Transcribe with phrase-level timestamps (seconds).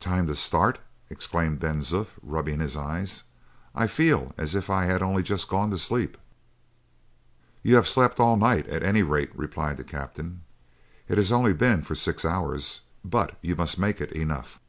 [0.00, 3.22] "Time to start?" exclaimed Ben Zoof, rubbing his eyes.
[3.76, 6.18] "I feel as if I had only just gone to sleep."
[7.62, 10.42] "You have slept all night, at any rate," replied the captain;
[11.06, 14.60] "it has only been for six hours, but you must make it enough."